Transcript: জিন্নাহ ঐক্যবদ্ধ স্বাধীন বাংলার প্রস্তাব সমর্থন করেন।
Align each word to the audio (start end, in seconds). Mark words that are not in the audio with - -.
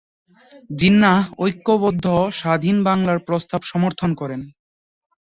জিন্নাহ 0.69 1.19
ঐক্যবদ্ধ 1.39 2.05
স্বাধীন 2.31 2.77
বাংলার 2.83 3.19
প্রস্তাব 3.19 3.61
সমর্থন 3.63 4.11
করেন। 4.13 4.41